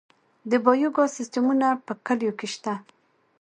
د 0.49 0.51
بایو 0.65 0.89
ګاز 0.95 1.09
سیستمونه 1.17 1.67
په 1.85 1.93
کلیو 2.05 2.37
کې 2.39 2.47
شته؟ 2.53 2.73